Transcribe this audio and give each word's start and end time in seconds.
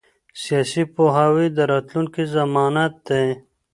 سیاسي 0.43 0.83
پوهاوی 0.95 1.47
د 1.57 1.59
راتلونکي 1.71 2.23
ضمانت 2.35 2.93
دی 3.07 3.27